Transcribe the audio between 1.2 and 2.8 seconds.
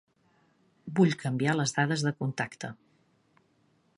canviar les dades de contacte.